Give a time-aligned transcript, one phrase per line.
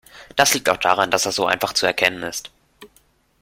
[0.35, 2.49] Das liegt auch daran, dass er so einfach zu erkennen ist.